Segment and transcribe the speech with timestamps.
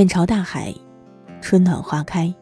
[0.00, 0.74] 面朝大海，
[1.42, 2.34] 春暖花开。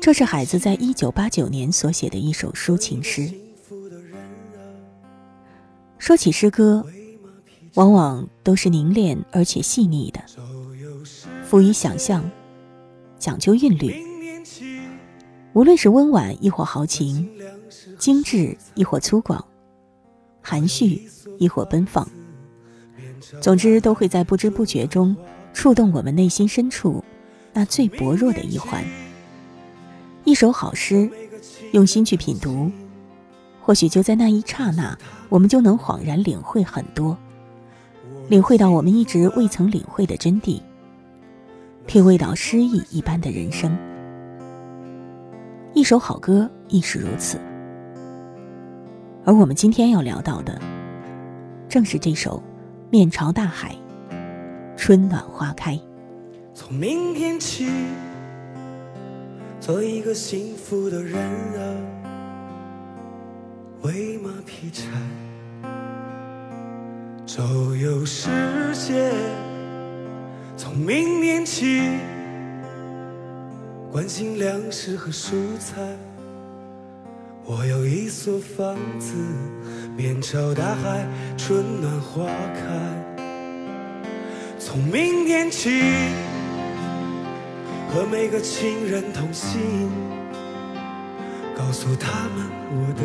[0.00, 3.28] 这是海子在一九八九年所写的一首抒情诗。
[5.98, 6.86] 说起诗歌，
[7.74, 10.22] 往往都是凝练而且细腻的，
[11.42, 12.30] 富于想象，
[13.18, 13.92] 讲究韵律。
[15.52, 17.28] 无论是温婉亦或豪情，
[17.98, 19.42] 精致亦或粗犷，
[20.40, 21.10] 含蓄
[21.40, 22.08] 亦或奔放，
[23.40, 25.16] 总之都会在不知不觉中。
[25.52, 27.02] 触动我们内心深处
[27.52, 28.84] 那最薄弱的一环。
[30.24, 31.10] 一首好诗，
[31.72, 32.70] 用心去品读，
[33.60, 34.96] 或许就在那一刹那，
[35.28, 37.16] 我们就能恍然领会很多，
[38.28, 40.60] 领会到我们一直未曾领会的真谛，
[41.86, 43.76] 品味到诗意一般的人生。
[45.74, 47.38] 一首好歌亦是如此。
[49.24, 50.60] 而我们今天要聊到的，
[51.68, 52.38] 正是这首
[52.90, 53.74] 《面朝大海》。
[54.84, 55.78] 春暖花开。
[56.52, 57.68] 从明天起，
[59.60, 61.62] 做一个幸福的人啊，
[63.82, 64.88] 喂马劈柴，
[67.24, 68.28] 周游世
[68.74, 69.12] 界。
[70.56, 71.82] 从明年起，
[73.88, 75.80] 关心粮食和蔬菜。
[77.44, 79.14] 我有一所房子，
[79.96, 83.01] 面朝大海，春暖花开。
[84.72, 85.82] 从明天起，
[87.92, 89.90] 和每个亲人通信，
[91.54, 93.02] 告诉他们我的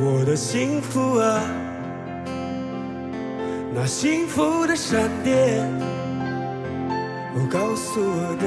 [0.00, 1.40] 我的幸福啊，
[3.72, 5.64] 那幸福的闪电，
[7.32, 8.44] 我告诉我的，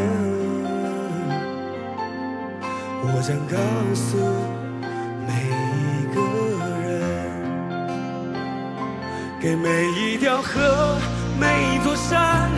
[3.04, 3.56] 我将告
[3.96, 4.18] 诉
[9.46, 10.98] 给每一条河、
[11.40, 12.50] 每一座山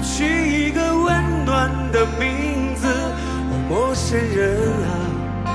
[0.00, 2.86] 取一个温暖的名字，
[3.68, 5.50] 陌生人啊，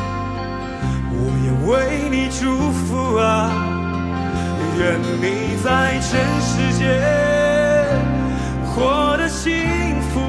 [1.13, 1.15] 我
[1.45, 3.49] 也为你祝福啊，
[4.77, 6.83] 愿你在全世界
[8.65, 9.49] 活得幸
[10.11, 10.19] 福。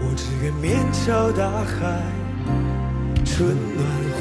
[0.00, 2.02] 我只愿面朝大海，
[3.24, 4.11] 春暖。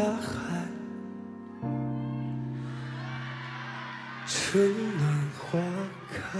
[0.00, 0.66] 大海，
[4.26, 5.58] 春暖花
[6.10, 6.38] 开。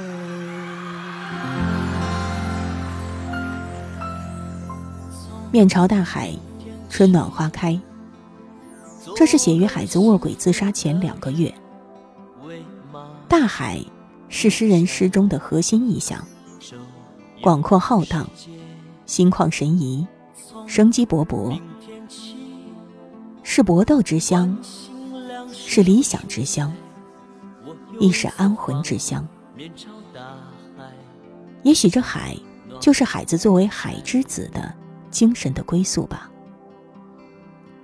[5.52, 6.32] 面朝大海，
[6.88, 7.78] 春暖花开。
[9.14, 11.54] 这是写于海子卧轨自杀前两个月。
[13.28, 13.78] 大海
[14.30, 16.26] 是诗人诗中的核心意象，
[17.42, 18.26] 广阔浩荡，
[19.04, 20.06] 心旷神怡，
[20.66, 21.60] 生机勃勃。
[23.60, 24.56] 是搏斗之乡，
[25.52, 26.72] 是理想之乡，
[27.98, 29.28] 亦是安魂之乡。
[31.62, 32.34] 也许这海，
[32.80, 34.74] 就是海子作为海之子的
[35.10, 36.30] 精神的归宿吧。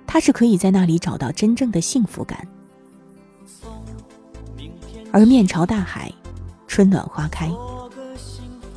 [0.07, 2.47] 他是可以在那里找到真正的幸福感。
[5.11, 6.11] 而面朝大海，
[6.65, 7.51] 春暖花开，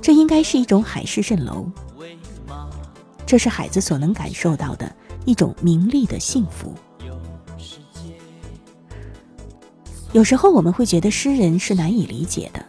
[0.03, 1.67] 这应该是一种海市蜃楼。
[3.25, 4.95] 这是海子所能感受到的。
[5.27, 6.75] 一种名利的幸福。
[10.13, 12.65] 有时候我们会觉得诗人是难以理解的，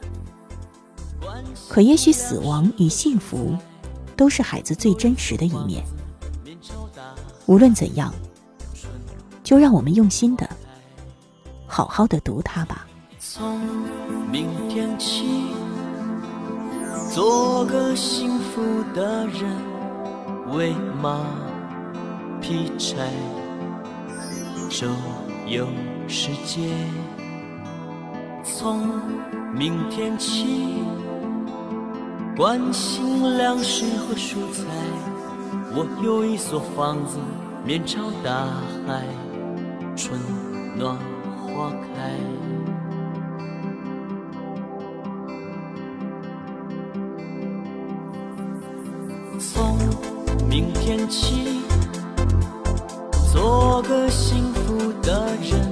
[1.68, 3.58] 可也许死亡与幸福
[4.16, 5.84] 都是孩子最真实的一面。
[7.48, 8.14] 无论怎样，
[9.44, 10.48] 就让我们用心的、
[11.66, 12.88] 好好的读它吧。
[13.20, 13.60] 从
[14.32, 15.26] 明天起，
[17.12, 18.62] 做个幸福
[18.94, 19.58] 的人，
[20.54, 21.26] 喂马
[22.40, 23.10] 劈柴，
[24.70, 24.88] 周
[25.48, 25.68] 游
[26.08, 26.70] 世界。
[28.62, 28.88] 从
[29.56, 30.84] 明天起，
[32.38, 34.66] 关心粮食和蔬菜。
[35.74, 37.18] 我有一所房子，
[37.66, 38.46] 面朝大
[38.86, 39.04] 海，
[39.96, 40.22] 春
[40.78, 42.12] 暖花开。
[49.40, 49.76] 从
[50.48, 51.64] 明天起，
[53.34, 55.68] 做个幸福的人，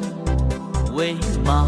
[0.96, 1.16] 喂
[1.46, 1.68] 马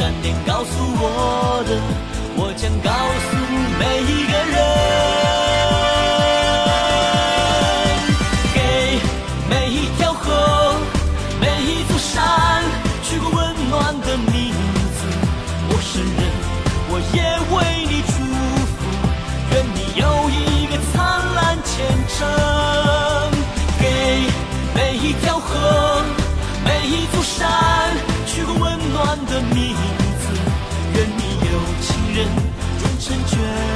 [0.00, 1.76] 闪电告诉我的，
[2.34, 3.36] 我将告诉
[3.78, 5.19] 每一个人。
[32.12, 32.26] 人
[32.78, 33.69] 终成眷。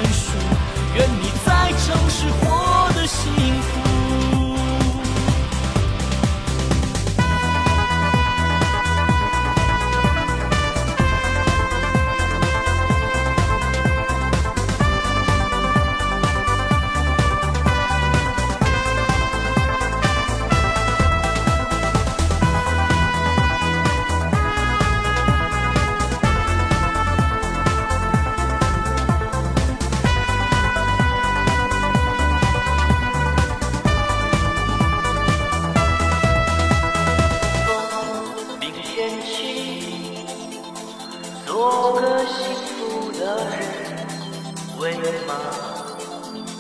[45.03, 45.35] 为马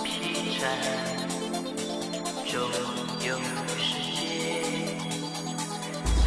[0.02, 0.62] 劈柴，
[2.50, 2.58] 周
[3.24, 3.38] 游
[3.78, 4.20] 世界。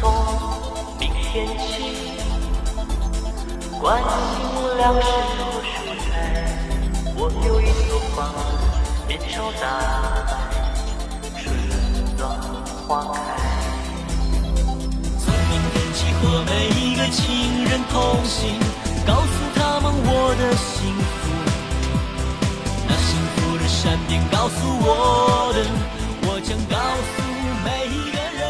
[0.98, 1.62] 明天起，
[3.78, 4.06] 关心
[4.78, 5.06] 粮食
[5.36, 5.76] 和蔬
[6.08, 6.10] 菜。
[7.14, 8.38] 我有一所房子，
[9.06, 9.62] 面朝大
[10.26, 10.36] 海，
[11.36, 11.44] 春
[12.16, 12.20] 暖
[12.86, 13.16] 花开。
[15.18, 18.58] 从明天起和每一个亲人同行，
[19.06, 20.94] 告诉他们我的心
[24.30, 25.60] 告诉我的，
[26.22, 27.22] 我将告诉
[27.64, 28.40] 每一个人。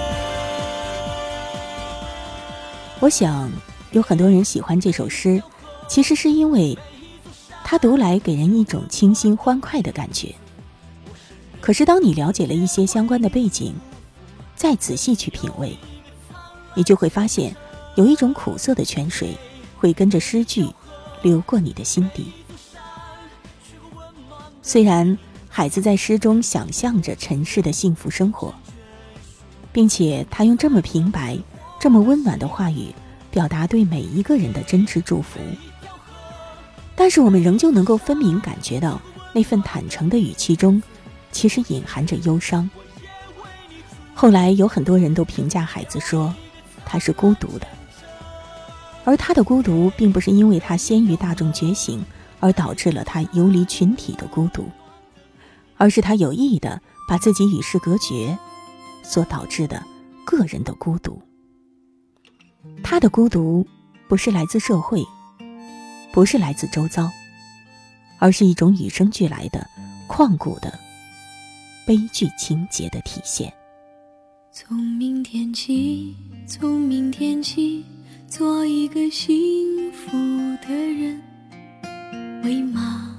[3.00, 3.50] 我想，
[3.92, 5.42] 有很多人喜欢这首诗，
[5.88, 6.78] 其实是因为
[7.64, 10.34] 它读来给人一种清新欢快的感觉。
[11.60, 13.74] 可是，当你了解了一些相关的背景，
[14.54, 15.76] 再仔细去品味，
[16.74, 17.56] 你就会发现，
[17.96, 19.36] 有一种苦涩的泉水
[19.76, 20.68] 会跟着诗句
[21.22, 22.32] 流过你的心底。
[24.62, 25.18] 虽然
[25.58, 28.54] 孩子在诗中想象着尘世的幸福生活，
[29.72, 31.36] 并且他用这么平白、
[31.80, 32.94] 这么温暖的话语
[33.28, 35.40] 表达对每一个人的真挚祝福，
[36.94, 39.00] 但是我们仍旧能够分明感觉到
[39.32, 40.80] 那份坦诚的语气中，
[41.32, 42.70] 其实隐含着忧伤。
[44.14, 46.32] 后来有很多人都评价孩子说，
[46.84, 47.66] 他是孤独的，
[49.04, 52.00] 而他的孤独并不是因为他先于大众觉醒
[52.38, 54.70] 而导致了他游离群体的孤独，
[55.78, 58.36] 而是他有意的把自己与世隔绝，
[59.02, 59.82] 所导致的
[60.26, 61.22] 个人的孤独。
[62.82, 63.66] 他的孤独
[64.08, 65.02] 不是来自社会，
[66.12, 67.08] 不是来自周遭，
[68.18, 69.66] 而是一种与生俱来的
[70.08, 70.78] 旷古的
[71.86, 73.52] 悲剧情节的体现。
[74.50, 76.14] 从明天起，
[76.46, 77.84] 从明天起，
[78.26, 80.10] 做一个幸福
[80.66, 81.22] 的人，
[82.42, 83.16] 为马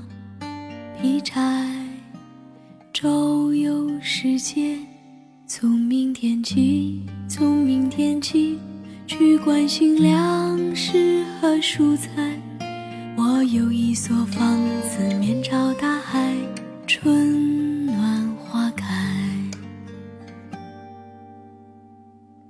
[1.01, 1.41] 劈柴，
[3.01, 4.77] 周游世界
[5.47, 8.59] 从明天起从明天起
[9.07, 12.37] 去关心粮食和蔬菜。
[13.15, 16.35] 我有一所房子面朝大海
[16.85, 18.85] 春暖花开。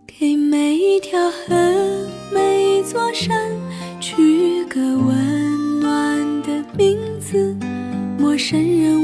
[0.08, 3.51] 给每一条河每一座山
[4.01, 7.56] 取个温暖的名字。
[8.20, 8.99] 陌生人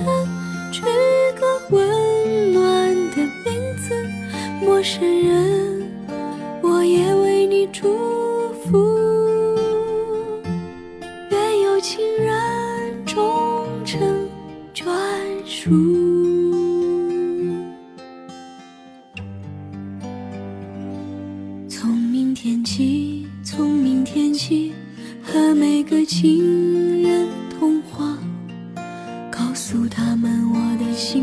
[0.00, 0.31] 每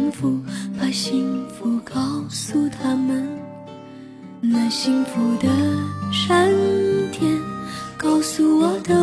[0.09, 0.41] 幸福，
[0.79, 1.93] 把幸福告
[2.29, 3.29] 诉他们。
[4.41, 5.47] 那幸福的
[6.11, 6.51] 闪
[7.11, 7.39] 电，
[7.95, 8.98] 告诉我的，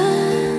[0.00, 0.49] 只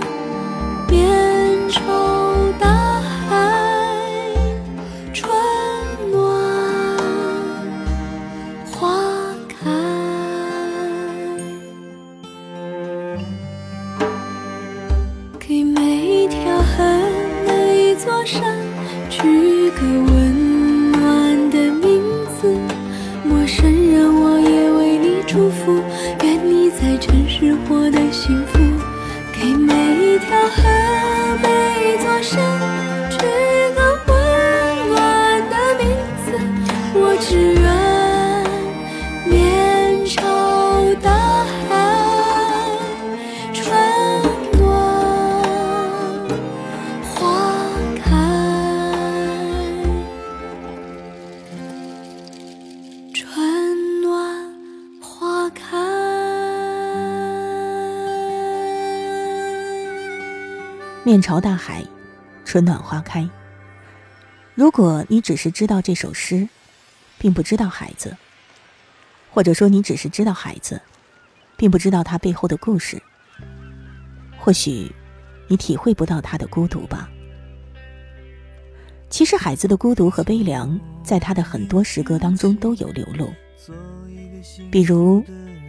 [61.12, 61.86] 面朝大海，
[62.46, 63.28] 春暖花开。
[64.56, 66.48] 如果你只是知道这首诗，
[67.18, 68.16] 并不知道孩子，
[69.30, 70.82] 或者说你只是知道孩子，
[71.58, 72.98] 并不知道他背后的故事，
[74.40, 74.90] 或许
[75.50, 77.10] 你体会不到他的孤独吧。
[79.10, 83.34] 其实，孩子的孤独和悲凉，在他的很多诗歌当中都有流露，
[84.72, 85.22] 比如《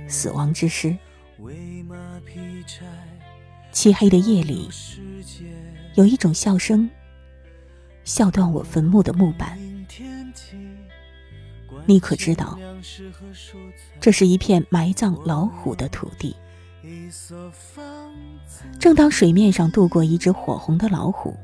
[0.09, 0.97] 死亡之诗》。
[3.73, 4.69] 漆黑的夜里，
[5.95, 6.89] 有一种笑声，
[8.05, 9.59] 笑断我坟墓的木板。
[11.85, 12.59] 你可知道，
[14.01, 16.35] 这是一片埋葬老虎的土地。
[18.79, 21.37] 正当水面上渡过一只火红的老虎，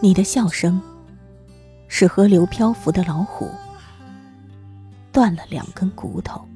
[0.00, 0.80] 你的笑声，
[1.88, 3.50] 使河流漂浮的老虎
[5.10, 6.46] 断了两根骨头。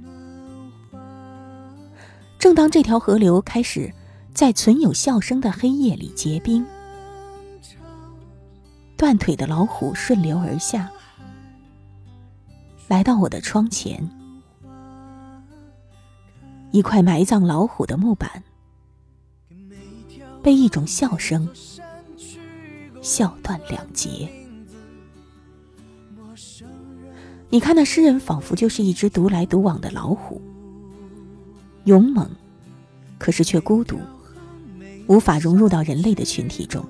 [2.38, 3.92] 正当这条河流开始
[4.34, 6.64] 在存有笑声的黑夜里结冰，
[8.96, 10.90] 断腿的老虎顺流而下，
[12.88, 14.08] 来到我的窗前。
[16.70, 18.42] 一块埋葬老虎的木板，
[20.42, 21.46] 被一种笑声
[23.02, 24.30] 笑断两截。
[27.50, 30.40] 你看，那诗人仿佛就是一只独来独往的老虎，
[31.84, 32.26] 勇猛，
[33.18, 34.00] 可是却孤独，
[35.12, 36.82] 无法融入到人类的群体中。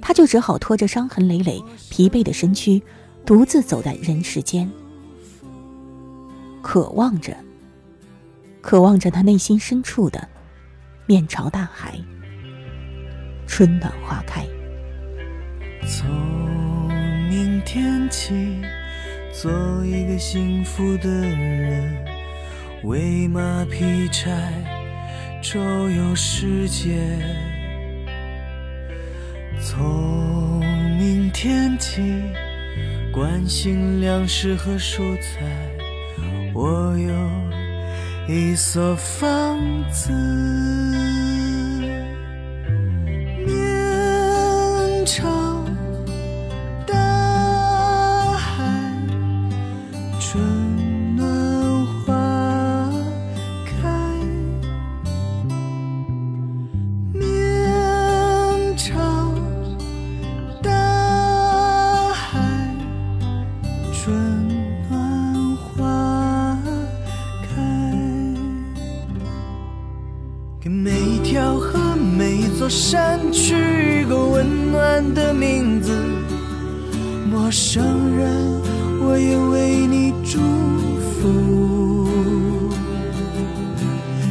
[0.00, 2.80] 他就只好拖着伤痕累累、疲惫的身躯，
[3.26, 4.70] 独自走在人世间，
[6.62, 7.36] 渴望着，
[8.60, 10.28] 渴望着他内心深处的
[11.04, 11.98] 面朝大海，
[13.48, 14.46] 春暖花开。
[15.84, 16.08] 从
[17.28, 18.62] 明天起，
[19.32, 19.50] 做
[19.84, 22.06] 一个幸福的人，
[22.84, 24.77] 为马劈柴，
[25.50, 26.98] 周游世界。
[29.58, 30.60] 从
[30.98, 32.22] 明天起，
[33.10, 35.46] 关心粮食和蔬菜，
[36.52, 39.58] 我有一所房
[39.90, 40.12] 子。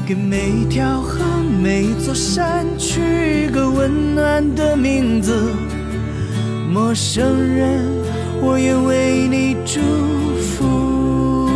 [0.08, 1.20] 给每一条河、
[1.62, 5.52] 每一座山取一个温暖的名字。
[6.72, 7.84] 陌生人，
[8.42, 9.82] 我也为你祝
[10.40, 11.50] 福。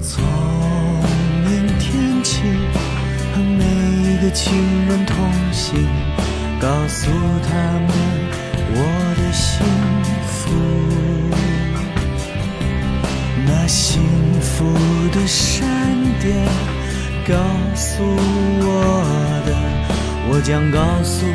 [0.00, 0.24] 从
[1.44, 2.40] 明天起，
[3.34, 3.64] 和每
[4.14, 4.54] 一个亲
[4.88, 5.14] 人同
[5.52, 5.86] 行，
[6.58, 7.10] 告诉
[7.46, 7.52] 他
[7.86, 7.90] 们
[8.78, 8.78] 我
[9.36, 9.66] 幸
[10.26, 10.50] 福。
[13.46, 14.02] 那幸
[14.40, 14.64] 福
[15.12, 15.68] 的闪
[16.20, 16.48] 电
[17.28, 17.34] 告
[17.74, 18.64] 诉我
[19.46, 19.50] 的，
[20.30, 21.26] 我将告诉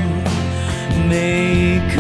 [1.07, 1.99] 每个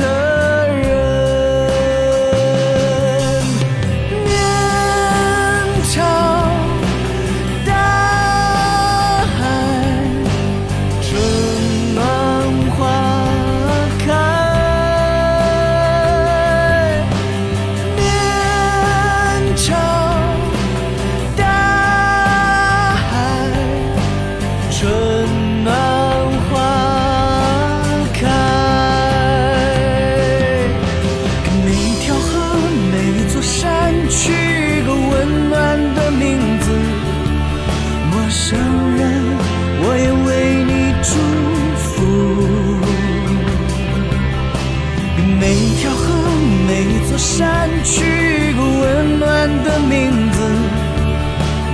[47.21, 48.01] 删去
[48.49, 50.37] 一个温暖的名字。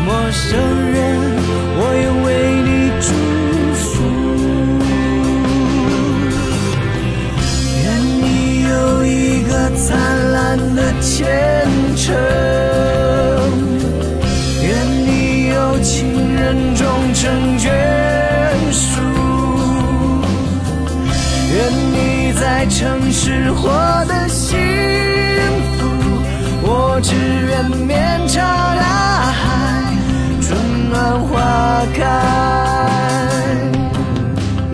[0.06, 0.60] 陌生
[0.92, 0.98] 人，
[1.80, 2.28] 我也为
[2.68, 3.08] 你祝
[3.74, 3.86] 福。
[7.86, 7.86] 愿
[8.22, 8.26] 你
[8.68, 9.08] 有一
[9.48, 9.88] 个灿
[10.34, 10.36] 烂
[10.76, 11.26] 的前
[11.96, 12.14] 程，
[14.62, 14.68] 愿
[15.06, 15.96] 你有情
[16.36, 16.84] 人终
[17.14, 17.24] 成
[17.58, 17.66] 眷
[18.70, 19.00] 属，
[21.56, 21.56] 愿
[21.94, 21.96] 你
[22.34, 23.70] 在城市活
[24.10, 24.27] 得。
[26.98, 28.82] 我只愿面朝大
[29.32, 29.86] 海，
[30.42, 32.02] 春暖花开。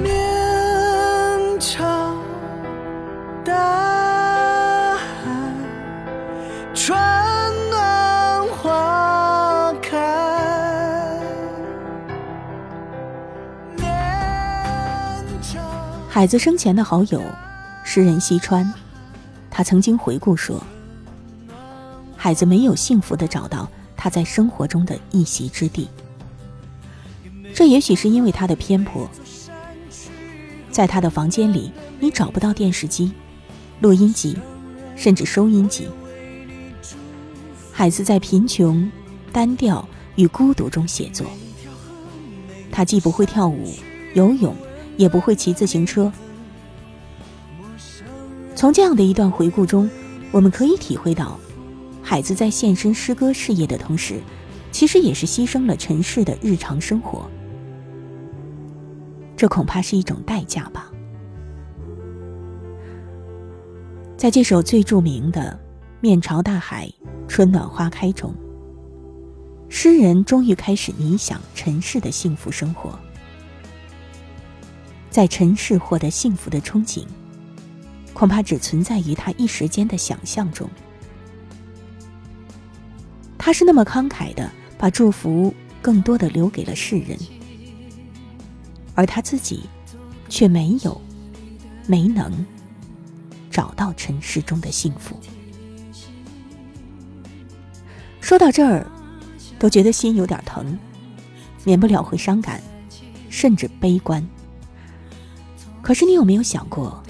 [0.01, 0.09] 面
[1.59, 2.15] 朝
[3.43, 5.03] 大海，
[6.73, 6.97] 春
[7.69, 9.99] 暖花开。
[13.75, 13.85] 面
[15.41, 15.59] 朝
[16.09, 17.21] 海子生前的好友，
[17.83, 18.73] 诗人西川，
[19.51, 20.63] 他曾经回顾说
[22.23, 25.89] ：“海子没有幸福的找到他在生活中的一席之地。
[27.53, 29.09] 这也许是因为他的偏颇，
[30.71, 33.11] 在他的房间里，你找不到电视机、
[33.81, 34.37] 录音机，
[34.95, 35.85] 甚至收音机。
[37.73, 38.89] 海子在贫穷、
[39.33, 41.27] 单调与孤独中写作。
[42.71, 43.73] 他既不会跳舞、
[44.13, 44.55] 游泳，
[44.95, 46.09] 也不会骑自行车。
[48.55, 49.89] 从这样的一段回顾中，
[50.31, 51.37] 我们可以体会到，
[52.03, 54.21] 海子在献身诗歌事业的同时，
[54.71, 57.27] 其实也是牺牲了尘世的日常生活。
[59.37, 60.91] 这恐怕是一种代价吧。
[64.17, 65.59] 在这首最著名的
[66.01, 66.91] 《面朝大海，
[67.27, 68.33] 春暖花开》中，
[69.69, 72.97] 诗人终于开始理想尘世的幸福生活。
[75.09, 77.05] 在尘世获得幸福的憧憬，
[78.13, 80.69] 恐怕只存在于他一时间的想象中。
[83.45, 87.19] 他是那么慷慨的把祝福更多的留给了世人，
[88.95, 89.63] 而他自己
[90.29, 91.01] 却没有、
[91.85, 92.45] 没能
[93.51, 95.19] 找到尘世中的幸福。
[98.21, 98.87] 说到这儿，
[99.59, 100.79] 都觉得心有点疼，
[101.65, 102.63] 免不了会伤感，
[103.29, 104.25] 甚至悲观。
[105.81, 107.03] 可是你有没有想过，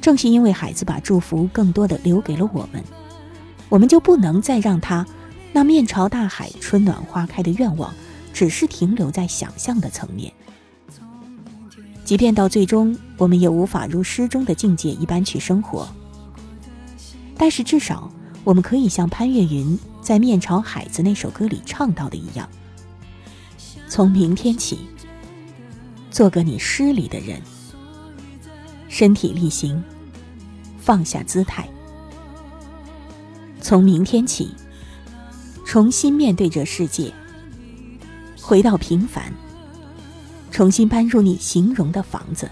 [0.00, 2.80] 正是因为孩子把祝福更多的留给了我们，
[3.72, 5.06] 我们就不能再让他
[5.50, 7.90] 那面朝大海、春暖花开的愿望，
[8.30, 10.30] 只是停留在想象的层面。
[12.04, 15.88] 即便到最终我们也无法如诗中的境界一般去生活，
[17.38, 18.12] 但是至少
[18.44, 22.46] 我们可以像潘越云在《面朝海子》那首歌里唱到的一样：
[23.88, 24.80] 从明天起。
[26.10, 27.40] 做个你诗里的人，
[28.90, 29.82] 身体力行，
[30.78, 31.66] 放下姿态。
[33.62, 34.50] 从明天起，
[35.64, 37.14] 重新面对这世界，
[38.40, 39.32] 回到平凡，
[40.50, 42.50] 重新搬入你形容的房子。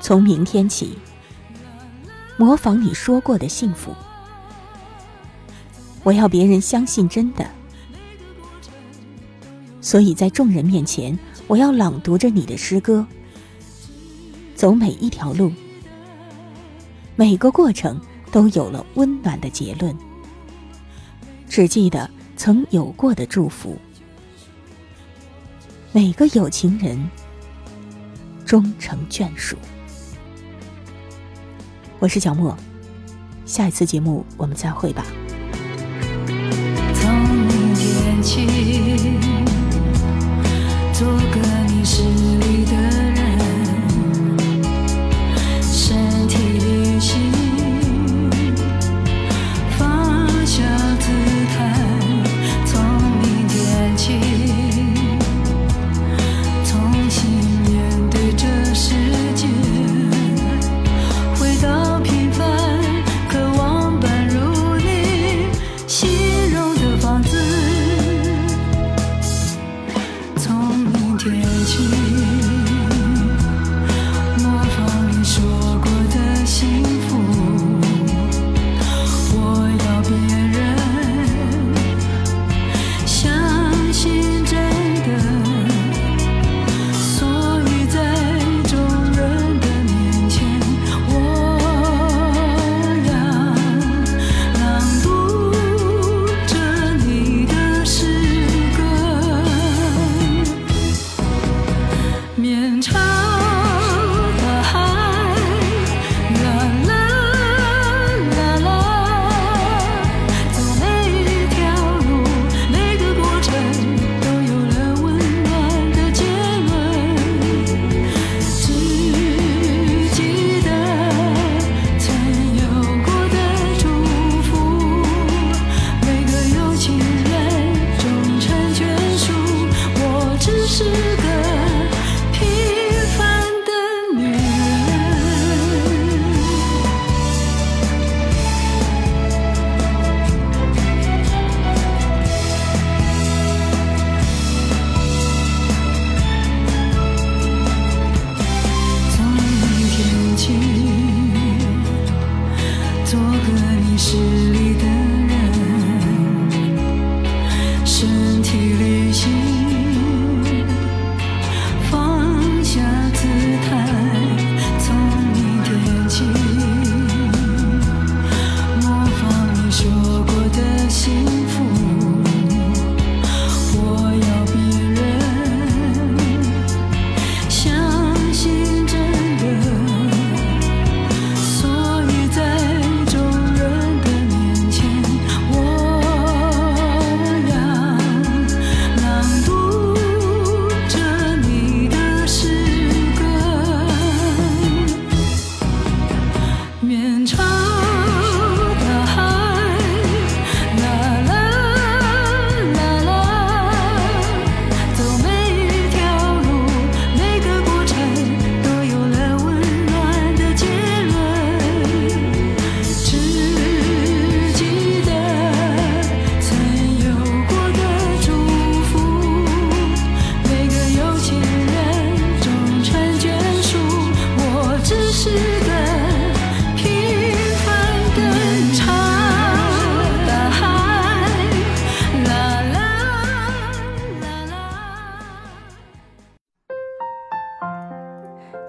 [0.00, 0.96] 从明天起，
[2.36, 3.92] 模仿你说过的幸福。
[6.04, 7.44] 我要别人相信真的。
[9.80, 13.04] 所以在众人面前，我要朗读着你的诗歌。
[14.54, 15.52] 走每一条路。
[17.16, 18.00] 每个过程。
[18.30, 19.96] 都有了温暖的结论。
[21.48, 23.76] 只记得曾有过的祝福。
[25.92, 27.10] 每个有情人
[28.46, 29.56] 终成眷属。
[31.98, 32.56] 我是小莫
[33.44, 35.04] 下一次节目我们再会吧。